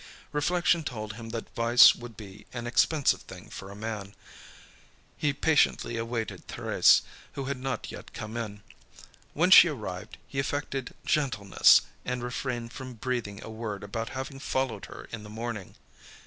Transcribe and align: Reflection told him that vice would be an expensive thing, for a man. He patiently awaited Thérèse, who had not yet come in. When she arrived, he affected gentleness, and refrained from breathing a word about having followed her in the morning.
Reflection 0.31 0.83
told 0.83 1.13
him 1.13 1.29
that 1.29 1.53
vice 1.53 1.93
would 1.93 2.17
be 2.17 2.47
an 2.53 2.65
expensive 2.65 3.21
thing, 3.21 3.51
for 3.51 3.69
a 3.69 3.75
man. 3.75 4.15
He 5.15 5.31
patiently 5.31 5.95
awaited 5.95 6.47
Thérèse, 6.47 7.01
who 7.33 7.45
had 7.45 7.59
not 7.59 7.91
yet 7.91 8.11
come 8.11 8.35
in. 8.35 8.63
When 9.35 9.51
she 9.51 9.67
arrived, 9.67 10.17
he 10.27 10.39
affected 10.39 10.95
gentleness, 11.05 11.81
and 12.03 12.23
refrained 12.23 12.73
from 12.73 12.95
breathing 12.95 13.43
a 13.43 13.51
word 13.51 13.83
about 13.83 14.09
having 14.17 14.39
followed 14.39 14.85
her 14.85 15.07
in 15.11 15.21
the 15.21 15.29
morning. 15.29 15.75